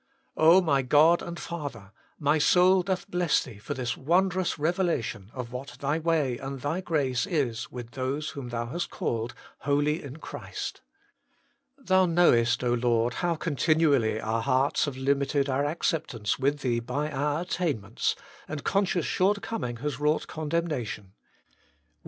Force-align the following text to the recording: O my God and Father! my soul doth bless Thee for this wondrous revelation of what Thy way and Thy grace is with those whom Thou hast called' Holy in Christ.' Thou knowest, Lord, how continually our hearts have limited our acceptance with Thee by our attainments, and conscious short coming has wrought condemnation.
O 0.35 0.61
my 0.61 0.81
God 0.81 1.21
and 1.21 1.39
Father! 1.39 1.91
my 2.17 2.39
soul 2.39 2.81
doth 2.81 3.07
bless 3.11 3.43
Thee 3.43 3.59
for 3.59 3.75
this 3.75 3.95
wondrous 3.95 4.57
revelation 4.57 5.29
of 5.31 5.51
what 5.51 5.77
Thy 5.79 5.99
way 5.99 6.39
and 6.39 6.59
Thy 6.61 6.81
grace 6.81 7.27
is 7.27 7.69
with 7.71 7.91
those 7.91 8.31
whom 8.31 8.49
Thou 8.49 8.65
hast 8.65 8.89
called' 8.89 9.35
Holy 9.67 10.01
in 10.01 10.17
Christ.' 10.17 10.81
Thou 11.77 12.07
knowest, 12.07 12.63
Lord, 12.63 13.13
how 13.13 13.35
continually 13.35 14.19
our 14.19 14.41
hearts 14.41 14.85
have 14.85 14.97
limited 14.97 15.47
our 15.47 15.67
acceptance 15.67 16.39
with 16.39 16.61
Thee 16.61 16.79
by 16.79 17.11
our 17.11 17.41
attainments, 17.41 18.15
and 18.47 18.63
conscious 18.63 19.05
short 19.05 19.43
coming 19.43 19.75
has 19.77 19.99
wrought 19.99 20.25
condemnation. 20.25 21.13